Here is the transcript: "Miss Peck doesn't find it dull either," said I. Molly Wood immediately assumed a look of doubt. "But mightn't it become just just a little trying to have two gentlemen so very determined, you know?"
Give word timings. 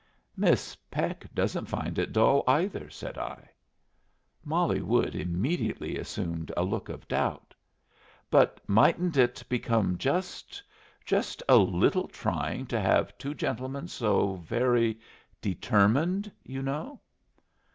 "Miss 0.35 0.75
Peck 0.89 1.31
doesn't 1.31 1.67
find 1.67 1.99
it 1.99 2.11
dull 2.11 2.43
either," 2.47 2.89
said 2.89 3.19
I. 3.19 3.51
Molly 4.43 4.81
Wood 4.81 5.13
immediately 5.13 5.95
assumed 5.95 6.51
a 6.57 6.63
look 6.63 6.89
of 6.89 7.07
doubt. 7.07 7.53
"But 8.31 8.59
mightn't 8.67 9.15
it 9.15 9.43
become 9.47 9.99
just 9.99 10.63
just 11.05 11.43
a 11.47 11.57
little 11.57 12.07
trying 12.07 12.65
to 12.65 12.81
have 12.81 13.15
two 13.19 13.35
gentlemen 13.35 13.87
so 13.87 14.37
very 14.37 14.99
determined, 15.39 16.31
you 16.43 16.63
know?" 16.63 16.99